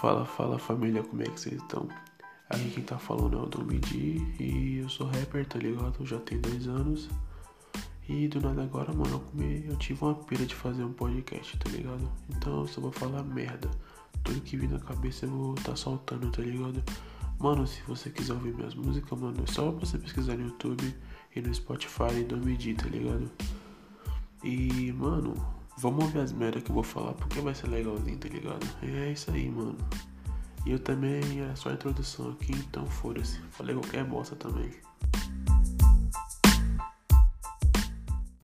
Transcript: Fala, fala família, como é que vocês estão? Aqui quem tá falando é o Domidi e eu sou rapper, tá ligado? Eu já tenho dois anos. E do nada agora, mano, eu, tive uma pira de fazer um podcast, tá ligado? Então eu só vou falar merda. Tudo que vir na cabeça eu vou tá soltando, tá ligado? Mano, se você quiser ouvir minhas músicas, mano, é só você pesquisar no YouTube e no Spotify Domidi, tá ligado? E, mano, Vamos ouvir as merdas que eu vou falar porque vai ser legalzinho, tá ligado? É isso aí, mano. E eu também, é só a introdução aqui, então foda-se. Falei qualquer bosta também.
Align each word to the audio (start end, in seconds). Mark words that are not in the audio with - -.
Fala, 0.00 0.26
fala 0.26 0.58
família, 0.58 1.02
como 1.02 1.22
é 1.22 1.24
que 1.24 1.40
vocês 1.40 1.54
estão? 1.54 1.88
Aqui 2.50 2.70
quem 2.70 2.84
tá 2.84 2.98
falando 2.98 3.38
é 3.38 3.40
o 3.40 3.46
Domidi 3.46 4.18
e 4.38 4.80
eu 4.82 4.90
sou 4.90 5.06
rapper, 5.06 5.46
tá 5.46 5.58
ligado? 5.58 5.96
Eu 5.98 6.06
já 6.06 6.18
tenho 6.18 6.42
dois 6.42 6.68
anos. 6.68 7.08
E 8.06 8.28
do 8.28 8.38
nada 8.38 8.62
agora, 8.62 8.92
mano, 8.92 9.24
eu, 9.66 9.74
tive 9.76 10.04
uma 10.04 10.14
pira 10.14 10.44
de 10.44 10.54
fazer 10.54 10.84
um 10.84 10.92
podcast, 10.92 11.56
tá 11.56 11.70
ligado? 11.70 12.06
Então 12.28 12.60
eu 12.60 12.66
só 12.66 12.78
vou 12.82 12.92
falar 12.92 13.22
merda. 13.22 13.70
Tudo 14.22 14.42
que 14.42 14.58
vir 14.58 14.68
na 14.68 14.78
cabeça 14.78 15.24
eu 15.24 15.30
vou 15.30 15.54
tá 15.54 15.74
soltando, 15.74 16.30
tá 16.30 16.42
ligado? 16.42 16.84
Mano, 17.38 17.66
se 17.66 17.80
você 17.88 18.10
quiser 18.10 18.34
ouvir 18.34 18.52
minhas 18.52 18.74
músicas, 18.74 19.18
mano, 19.18 19.42
é 19.42 19.50
só 19.50 19.70
você 19.70 19.96
pesquisar 19.96 20.36
no 20.36 20.44
YouTube 20.44 20.94
e 21.34 21.40
no 21.40 21.54
Spotify 21.54 22.22
Domidi, 22.28 22.74
tá 22.74 22.86
ligado? 22.86 23.30
E, 24.44 24.92
mano, 24.92 25.34
Vamos 25.78 26.04
ouvir 26.04 26.20
as 26.20 26.32
merdas 26.32 26.62
que 26.62 26.70
eu 26.70 26.74
vou 26.74 26.82
falar 26.82 27.12
porque 27.12 27.40
vai 27.40 27.54
ser 27.54 27.68
legalzinho, 27.68 28.16
tá 28.18 28.28
ligado? 28.28 28.66
É 28.82 29.12
isso 29.12 29.30
aí, 29.30 29.50
mano. 29.50 29.76
E 30.64 30.72
eu 30.72 30.78
também, 30.78 31.20
é 31.42 31.54
só 31.54 31.68
a 31.68 31.74
introdução 31.74 32.30
aqui, 32.30 32.52
então 32.52 32.86
foda-se. 32.86 33.40
Falei 33.50 33.74
qualquer 33.74 34.04
bosta 34.04 34.34
também. 34.34 34.70